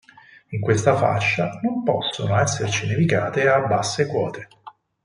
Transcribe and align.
In 0.49 0.59
questa 0.61 0.95
fascia 0.95 1.59
non 1.61 1.83
possono 1.83 2.35
esserci 2.39 2.87
nevicate 2.87 3.47
a 3.47 3.59
basse 3.67 4.07
quote. 4.07 4.47